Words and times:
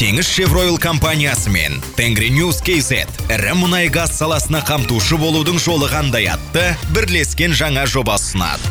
теңіз 0.00 0.24
шевройл 0.24 0.78
компаниясы 0.80 1.50
мен 1.52 1.74
тенгриньюс 1.92 2.62
kz 2.64 3.02
ірі 3.28 3.50
мұнай 3.58 3.90
газ 3.92 4.14
саласына 4.16 4.62
қамтушы 4.64 5.18
болудың 5.20 5.58
жолы 5.60 5.90
қандай 5.92 6.30
атты? 6.32 6.62
Бірлескен 6.96 7.52
жаңа 7.52 7.82
жоба 7.84 8.14
ұсынады. 8.16 8.64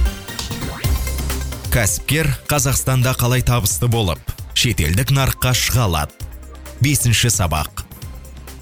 Кәсіпкер 1.69 2.31
қазақстанда 2.49 3.13
қалай 3.13 3.45
табысты 3.45 3.85
болып 3.85 4.33
шетелдік 4.57 5.13
нарыққа 5.13 5.53
шыға 5.53 5.85
алады? 5.85 6.17
Бесінші 6.81 7.29
сабақ. 7.29 7.85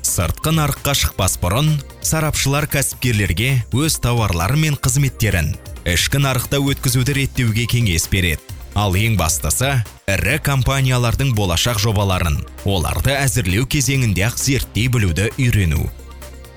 Сыртқы 0.03 0.51
нарыққа 0.59 0.97
шықпас 1.05 1.39
бұрын 1.39 1.71
сарапшылар 2.03 2.67
кәсіпкерлерге 2.67 3.61
өз 3.71 4.01
тауарлары 4.03 4.59
мен 4.59 4.75
қызметтерін 4.75 5.53
ішкі 5.87 6.19
нарықта 6.19 6.59
өткізуді 6.59 7.15
реттеуге 7.21 7.63
кеңес 7.71 8.11
береді. 8.11 8.56
Ал 8.77 8.93
ең 8.93 9.15
бастысы 9.17 9.71
ірі 10.13 10.37
компаниялардың 10.45 11.31
болашақ 11.37 11.79
жобаларын 11.81 12.37
оларды 12.69 13.15
әзірлеу 13.17 13.65
кезеңінде 13.65 14.27
ақ 14.27 14.37
зерттей 14.37 14.85
білуді 14.93 15.31
үйрену. 15.41 15.87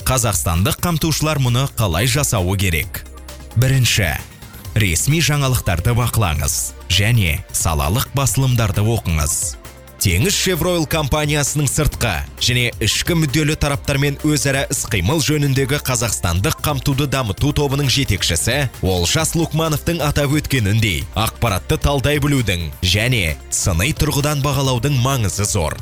Қазақстандық 0.04 0.76
қамтушылар 0.84 1.40
мұны 1.40 1.64
қалай 1.78 2.10
жасауы 2.10 2.58
керек? 2.60 3.06
Бірінші 3.56 4.10
ресми 4.76 5.22
жаңалықтарды 5.24 5.96
бақылаңыз 5.96 6.58
және 6.92 7.40
салалық 7.56 8.10
басылымдарды 8.14 8.84
оқыңыз. 8.84 9.59
Теңіз 10.00 10.32
шевройл 10.32 10.86
компаниясының 10.88 11.66
сыртқы 11.68 12.12
және 12.40 12.70
ішкі 12.80 13.18
мүдделі 13.20 13.52
тараптармен 13.60 14.16
өзара 14.24 14.62
іс-қимыл 14.72 15.20
жөніндегі 15.26 15.76
қазақстандық 15.84 16.56
қамтуды 16.64 17.04
дамыту 17.12 17.52
тобының 17.58 17.90
жетекшісі 17.92 18.56
олжас 18.80 19.34
лукмановтың 19.36 20.00
атап 20.06 20.32
өткеніндей 20.40 21.04
ақпаратты 21.12 21.76
талдай 21.84 22.16
білудің 22.24 22.70
және 22.80 23.36
сыни 23.52 23.92
тұрғыдан 24.00 24.40
бағалаудың 24.46 24.96
маңызы 25.04 25.44
зор. 25.44 25.76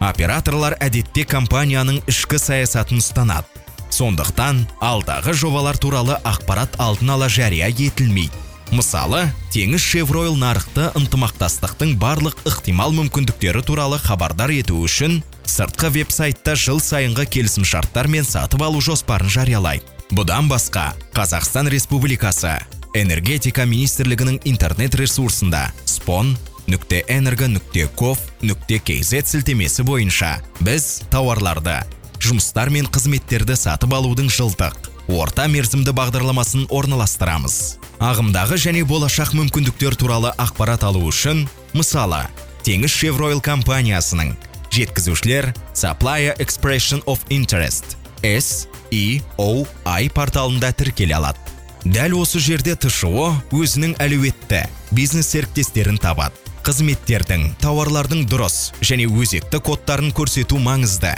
Операторлар 0.00 0.78
әдетте 0.80 1.28
компанияның 1.28 2.00
ішкі 2.08 2.40
саясатын 2.40 3.04
ұстанады. 3.04 3.52
Сондықтан 3.92 4.64
алдағы 4.80 5.36
жобалар 5.36 5.76
туралы 5.76 6.16
ақпарат 6.24 6.80
алдын 6.80 7.18
ала 7.18 7.28
жария 7.28 7.68
етілмейді. 7.68 8.47
Мысалы 8.74 9.26
теңіз 9.54 9.80
шевройл 9.80 10.36
нарықты 10.36 10.90
ынтымақтастықтың 10.98 11.94
барлық 12.00 12.36
ықтимал 12.48 12.92
мүмкіндіктері 12.96 13.62
туралы 13.64 13.98
хабардар 14.02 14.52
ету 14.52 14.76
үшін 14.84 15.22
сыртқы 15.48 15.90
веб-сайтта 15.94 16.56
жыл 16.58 16.80
сайынғы 16.82 17.24
келісімшарттар 17.32 18.08
мен 18.12 18.26
сатып 18.28 18.62
алу 18.66 18.82
жоспарын 18.84 19.32
жариялайды. 19.32 19.86
Бұдан 20.12 20.48
басқа 20.48 20.92
қазақстан 21.16 21.68
республикасы 21.72 22.54
энергетика 22.96 23.64
министрлігінің 23.68 24.40
интернет 24.48 24.94
ресурсында 25.00 25.68
спон 25.84 26.36
нүкте 26.68 27.02
энерго 27.08 27.48
нүкте 27.48 27.88
ков 27.96 28.20
нүкте 28.42 28.80
kz 28.84 29.24
сілтемесі 29.32 29.84
бойынша 29.88 30.38
біз 30.60 31.04
тауарларды 31.12 31.80
жұмыстар 32.20 32.72
мен 32.74 32.88
қызметтерді 32.92 33.56
сатып 33.56 33.94
алудың 33.96 34.28
жылдық 34.32 34.88
орта 35.08 35.46
мерзімді 35.48 35.94
бағдарламасын 35.96 36.66
орналастырамыз. 36.68 37.78
Ағымдағы 37.98 38.56
және 38.62 38.84
болашақ 38.86 39.32
мүмкіндіктер 39.34 39.96
туралы 39.98 40.30
ақпарат 40.38 40.84
алу 40.86 41.02
үшін 41.10 41.48
мысалы 41.74 42.20
теңіз 42.62 42.94
шевройл 42.94 43.40
компаниясының 43.42 44.36
жеткізушілер 44.70 45.50
supplier 45.74 46.36
expression 46.38 47.02
of 47.06 47.18
interest 47.28 47.96
S 48.22 48.68
E 48.94 49.20
O 49.38 49.66
I 49.84 50.08
порталында 50.14 50.70
тіркеле 50.72 51.18
алады. 51.18 51.42
Дәл 51.84 52.16
осы 52.18 52.40
жерде 52.42 52.74
тшо 52.76 53.32
өзінің 53.54 53.94
әлеуетті 54.02 54.64
бизнес 54.94 55.30
серіктестерін 55.34 55.98
табады. 55.98 56.34
Қызметтердің 56.66 57.54
тауарлардың 57.62 58.26
дұрыс 58.28 58.72
және 58.82 59.06
өзекті 59.08 59.60
кодтарын 59.64 60.10
көрсету 60.12 60.58
маңызды. 60.62 61.14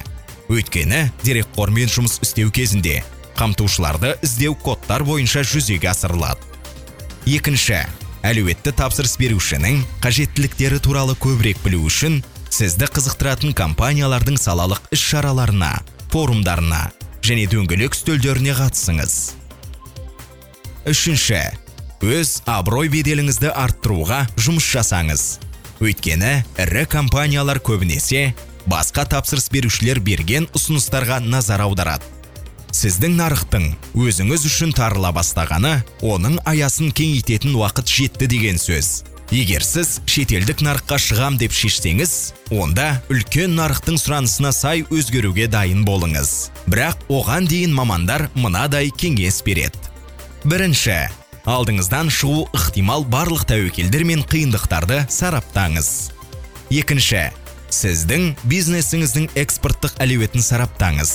Өйткені 0.53 1.09
дерекқормен 1.25 1.91
жұмыс 1.91 2.20
істеу 2.22 2.53
кезінде 2.55 3.00
қамтушыларды 3.39 4.15
іздеу 4.22 4.55
кодтар 4.55 5.03
бойынша 5.05 5.42
жүзеге 5.42 5.91
асырылады. 5.91 6.44
Екінші 7.26 7.82
әлеуетті 8.26 8.72
тапсырыс 8.76 9.16
берушінің 9.20 9.81
қажеттіліктері 10.04 10.81
туралы 10.84 11.16
көбірек 11.20 11.60
білу 11.64 11.82
үшін 11.88 12.20
сізді 12.53 12.88
қызықтыратын 12.92 13.54
компаниялардың 13.56 14.36
салалық 14.41 14.82
іс 14.94 15.03
шараларына 15.12 15.70
форумдарына 16.12 16.91
және 17.25 17.47
дөңгелек 17.50 17.97
үстелдеріне 17.97 18.54
қатысыңыз. 18.58 19.16
Үшінші 20.91 21.42
өз 22.00 22.41
абырой 22.48 22.88
беделіңізді 22.92 23.52
арттыруға 23.52 24.22
жұмыс 24.41 24.66
жасаңыз. 24.72 25.25
Өйткені 25.81 26.32
ірі 26.60 26.87
компаниялар 26.88 27.60
көбінесе 27.60 28.32
басқа 28.69 29.06
тапсырыс 29.12 29.50
берушілер 29.52 30.00
берген 30.00 30.48
ұсыныстарға 30.56 31.20
назар 31.25 31.64
аударады. 31.69 32.04
Сіздің 32.81 33.19
нарықтың 33.19 33.65
өзіңіз 33.99 34.45
үшін 34.49 34.71
тарыла 34.73 35.11
бастағаны 35.13 35.83
оның 36.01 36.39
аясын 36.49 36.95
кеңейтетін 36.97 37.53
уақыт 37.59 37.91
жетті 37.93 38.29
деген 38.31 38.57
сөз. 38.57 39.03
Егер 39.31 39.61
сіз 39.63 39.99
шетелдік 40.09 40.63
нарыққа 40.65 40.97
шығам 41.05 41.37
деп 41.39 41.53
шешсеңіз 41.53 42.15
онда 42.57 42.87
үлкен 43.13 43.53
нарықтың 43.59 43.99
сұранысына 44.01 44.53
сай 44.57 44.87
өзгеруге 44.89 45.45
дайын 45.53 45.85
болыңыз. 45.85 46.31
Бірақ 46.73 47.05
оған 47.13 47.51
дейін 47.51 47.75
мамандар 47.77 48.31
мынадай 48.35 48.89
кеңес 48.91 49.43
береді. 49.45 49.77
Бірінші 50.49 50.97
алдыңыздан 51.45 52.09
шығу 52.09 52.47
ықтимал 52.57 53.05
барлық 53.05 53.45
тәуекелдер 53.51 54.07
мен 54.09 54.25
қиындықтарды 54.25 55.03
сараптаңыз. 55.12 55.91
Екінші 56.73 57.29
сіздің 57.69 58.33
бизнесіңіздің 58.49 59.31
экспорттық 59.45 60.01
әлеуетін 60.01 60.43
сараптаңыз. 60.49 61.15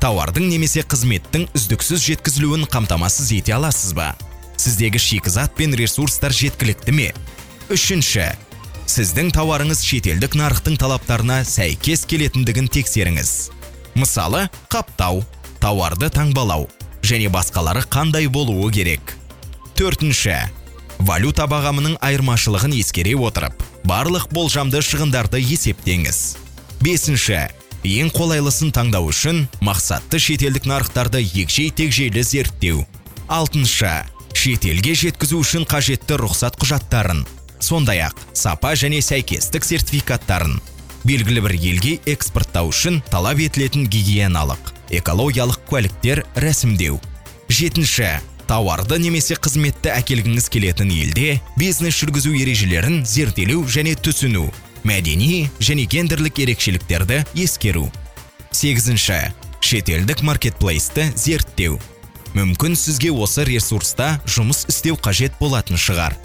Тауардың 0.00 0.48
немесе 0.48 0.80
қызметтің 0.80 1.46
үздіксіз 1.56 2.00
жеткізілуін 2.06 2.64
қамтамасыз 2.72 3.34
ете 3.36 3.52
аласыз 3.56 3.92
ба? 3.96 4.14
Сіздегі 4.56 5.00
шикізат 5.00 5.52
пен 5.56 5.76
ресурстар 5.76 6.32
жеткілікті 6.32 6.94
ме? 6.96 7.10
Үшінші 7.68 8.30
сіздің 8.90 9.30
тауарыңыз 9.36 9.84
шетелдік 9.86 10.34
нарықтың 10.40 10.78
талаптарына 10.80 11.42
сәйкес 11.46 12.06
келетіндігін 12.10 12.70
тексеріңіз. 12.72 13.34
Мысалы 14.00 14.46
қаптау 14.72 15.22
тауарды 15.62 16.08
таңбалау 16.10 16.66
және 17.04 17.28
басқалары 17.32 17.84
қандай 17.84 18.26
болуы 18.32 18.72
керек? 18.72 19.14
Төртінші 19.76 20.36
валюта 20.98 21.46
бағамының 21.48 22.00
айырмашылығын 22.00 22.74
ескере 22.80 23.14
отырып 23.20 23.62
барлық 23.84 24.30
болжамды 24.32 24.82
шығындарды 24.84 25.40
есептеңіз. 25.44 26.20
Бесінші 26.80 27.46
ең 27.86 28.12
қолайлысын 28.12 28.72
таңдау 28.76 29.08
үшін 29.10 29.46
мақсатты 29.64 30.20
шетелдік 30.20 30.66
нарықтарды 30.68 31.22
егжей 31.24 31.70
тегжейлі 31.70 32.22
зерттеу. 32.22 32.86
Алтыншы 33.28 33.92
шетелге 34.36 34.94
жеткізу 34.94 35.40
үшін 35.40 35.64
қажетті 35.68 36.18
рұқсат 36.20 36.58
құжаттарын 36.60 37.24
сондай 37.60 38.02
ақ 38.04 38.16
сапа 38.32 38.74
және 38.76 39.00
сәйкестік 39.04 39.64
сертификаттарын. 39.64 40.58
Белгілі 41.04 41.44
бір 41.46 41.54
елге 41.56 41.98
экспорттау 42.08 42.72
үшін 42.72 43.00
талап 43.12 43.40
етілетін 43.40 43.86
гигиеналық 43.88 44.72
экологиялық 45.00 45.62
куәліктер 45.68 46.24
рәсімдеу. 46.36 46.98
Жетінші 47.48 48.18
тауарды 48.50 48.98
немесе 49.00 49.36
қызметті 49.38 49.92
әкелгіңіз 49.94 50.48
келетін 50.52 50.90
елде 50.92 51.38
бизнес 51.56 51.96
жүргізу 52.00 52.34
ережелерін 52.36 53.04
зерделеу 53.06 53.64
және 53.64 53.94
түсіну. 53.96 54.48
Мәдени 54.84 55.48
және 55.60 55.86
гендерлік 55.90 56.38
ерекшеліктерді 56.42 57.24
ескеру. 57.36 57.90
Сегізінші. 58.50 59.32
Шетелдік 59.60 60.22
маркетплейсті 60.22 61.10
зерттеу. 61.16 61.78
Мүмкін 62.34 62.76
сізге 62.78 63.10
осы 63.10 63.44
ресурста 63.44 64.20
жұмыс 64.24 64.64
істеу 64.70 64.96
қажет 64.96 65.36
болатын 65.40 65.76
шығар. 65.80 66.16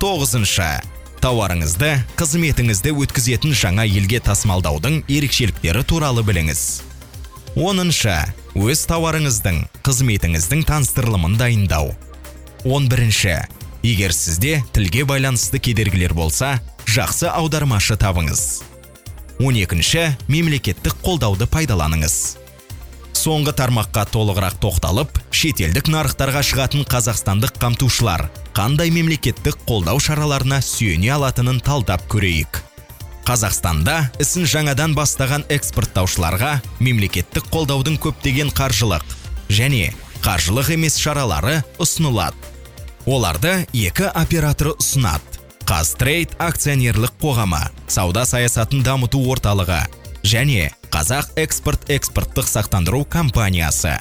Тоғызыншы. 0.00 0.80
Тауарыңызды 1.22 1.90
қызметіңізді 2.18 2.94
өткізетін 3.04 3.52
жаңа 3.54 3.84
елге 3.86 4.18
тасымалдаудың 4.24 5.02
ерекшеліктері 5.06 5.84
туралы 5.86 6.24
біліңіз. 6.26 6.62
Оныншы. 7.54 8.16
Өз 8.58 8.86
тауарыңыздың 8.90 9.62
қызметіңіздің 9.86 10.64
таныстырылымын 10.68 11.36
дайындау. 11.40 11.92
11 12.64 12.90
бірінші 12.90 13.36
егер 13.82 14.12
сізде 14.14 14.62
тілге 14.72 15.02
байланысты 15.08 15.58
кедергілер 15.58 16.14
болса 16.14 16.60
жақсы 16.92 17.24
аудармашы 17.32 17.94
табыңыз. 17.96 18.40
12 19.40 19.62
екінші 19.64 20.02
мемлекеттік 20.28 20.98
қолдауды 21.00 21.46
пайдаланыңыз. 21.48 22.16
Соңғы 23.16 23.54
тармаққа 23.56 24.04
толығырақ 24.12 24.58
тоқталып 24.60 25.20
шетелдік 25.32 25.88
нарықтарға 25.94 26.42
шығатын 26.50 26.84
қазақстандық 26.92 27.56
қамтушылар 27.62 28.26
қандай 28.52 28.92
мемлекеттік 28.92 29.56
қолдау 29.64 30.02
шараларына 30.04 30.60
сүйене 30.60 31.14
алатынын 31.16 31.62
талдап 31.64 32.04
көрейік. 32.12 32.60
Қазақстанда 33.24 33.96
ісін 34.20 34.44
жаңадан 34.52 34.92
бастаған 34.98 35.46
экспорттаушыларға 35.54 36.58
мемлекеттік 36.82 37.48
қолдаудың 37.54 37.96
көптеген 38.04 38.52
қаржылық 38.52 39.16
және 39.48 39.94
қаржылық 40.20 40.74
емес 40.76 41.00
шаралары 41.00 41.62
ұсынылады. 41.80 42.36
Оларды 43.06 43.62
екі 43.72 44.10
оператор 44.12 44.74
ұсынады. 44.76 45.31
Қазтрейд 45.68 46.34
акционерлік 46.42 47.14
қоғамы 47.22 47.60
сауда 47.90 48.24
саясатын 48.26 48.82
дамыту 48.82 49.20
орталығы 49.30 49.78
және 50.26 50.70
қазақ 50.92 51.36
экспорт 51.38 51.90
экспорттық 51.90 52.48
сақтандыру 52.50 53.04
компаниясы. 53.08 53.94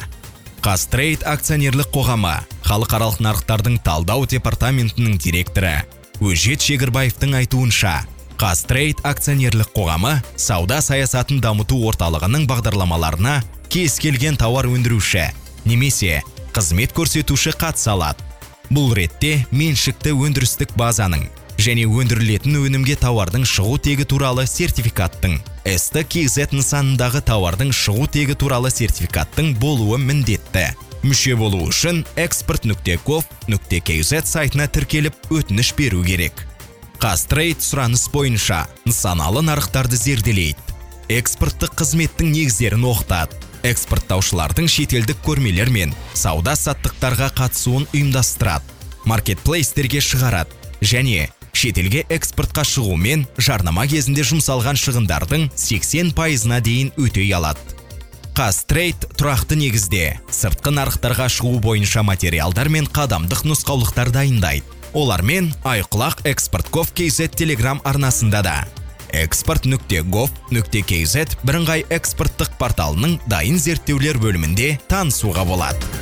Қазтрейд 0.65 1.25
акционерлік 1.25 1.91
қоғамы 1.93 2.33
халықаралық 2.65 3.21
нарықтардың 3.25 3.77
талдау 3.85 4.25
департаментінің 4.29 5.17
директоры 5.21 5.73
өжет 6.21 6.65
шегірбаевтың 6.65 7.37
айтуынша 7.41 7.93
қазтрейд 8.41 9.03
акционерлік 9.05 9.69
қоғамы 9.75 10.17
сауда 10.37 10.81
саясатын 10.81 11.41
дамыту 11.41 11.77
орталығының 11.89 12.47
бағдарламаларына 12.49 13.41
кез 13.69 13.99
келген 14.01 14.37
тауар 14.37 14.69
өндіруші 14.69 15.27
немесе 15.65 16.23
қызмет 16.53 16.95
көрсетуші 16.97 17.53
қатыса 17.53 17.93
алады. 17.93 18.25
Бұл 18.71 18.93
ретте 18.95 19.45
меншікті 19.51 20.13
өндірістік 20.15 20.77
базаның 20.79 21.25
және 21.61 21.83
өндірілетін 21.85 22.55
өнімге 22.57 22.95
тауардың 22.97 23.43
шығу 23.45 23.75
тегі 23.85 24.05
туралы 24.09 24.45
сертификаттың 24.49 25.35
ст 25.77 26.01
kz 26.09 26.47
нысанындағы 26.55 27.21
тауардың 27.27 27.73
шығу 27.75 28.07
тегі 28.15 28.35
туралы 28.39 28.71
сертификаттың 28.73 29.53
болуы 29.61 29.99
міндетті. 30.01 30.71
Мүше 31.03 31.35
болу 31.37 31.59
үшін 31.67 32.03
экспорт 32.15 32.65
нүкте 32.69 32.97
ков 33.05 33.27
нүкте 33.51 33.81
kz 33.81 34.23
сайтына 34.31 34.67
тіркеліп 34.73 35.33
өтініш 35.33 35.73
беру 35.77 36.01
керек. 36.05 36.45
Қазтрейд 37.01 37.61
сұраныс 37.65 38.07
бойынша 38.13 38.63
нысаналы 38.85 39.41
нарықтарды 39.45 39.97
зерделейді. 39.97 40.61
Экспорттық 41.09 41.75
қызметтің 41.81 42.31
негіздерін 42.37 42.85
оқытады. 42.89 43.37
Экспорттаушылардың 43.67 44.69
шетелдік 44.69 45.19
көрмелер 45.25 45.69
мен 45.73 45.93
сауда 46.13 46.55
саттықтарға 46.55 47.33
қатысуын 47.37 47.89
ұйымдастырады. 47.91 48.65
Маркетплейстерге 49.09 50.01
шығарады. 50.01 50.53
Және 50.81 51.29
шетелге 51.53 52.06
экспортқа 52.09 52.63
шығу 52.68 52.98
мен 52.98 53.27
жарнама 53.38 53.86
кезінде 53.92 54.25
жұмсалған 54.27 54.80
шығындардың 54.80 55.48
80 55.56 56.12
пайызына 56.18 56.59
дейін 56.63 56.92
өтей 56.98 57.31
алады. 57.38 57.62
Қазтрейд 58.31 59.09
тұрақты 59.19 59.57
негізде 59.59 60.06
сыртқы 60.31 60.71
нарықтарға 60.71 61.27
шығу 61.36 61.59
бойынша 61.63 62.03
материалдар 62.07 62.69
мен 62.71 62.88
қадамдық 62.88 63.44
нұсқаулықтар 63.50 64.13
дайындайды. 64.15 64.63
Олармен 64.95 65.51
айқұлақ 65.68 66.24
экспортков 66.31 66.94
kz 66.95 67.27
телеграм 67.36 67.81
арнасында 67.83 68.42
да. 68.44 68.56
Экспорт 69.12 69.68
нүкте 69.68 70.01
гов 70.07 70.31
нүкте 70.51 70.83
kz 70.88 71.36
бірыңғай 71.44 71.83
экспорттық 71.92 72.56
порталының 72.59 73.18
дайын 73.27 73.59
зерттеулер 73.59 74.19
бөлімінде 74.24 74.77
танысуға 74.92 75.44
болады. 75.47 76.00